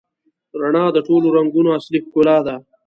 [0.61, 2.55] رڼا د ټولو رنګونو اصلي ښکلا ده.